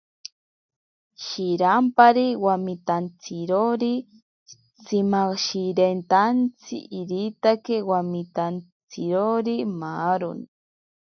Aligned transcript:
Shirampari 1.25 2.27
wamitantsirori 2.45 3.93
tsimashiritantsi, 4.85 6.75
iritaki 6.99 7.75
wamitantsirori 7.89 9.57
maaroni. 9.79 10.45